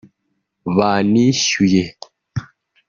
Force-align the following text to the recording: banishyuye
banishyuye 0.77 1.83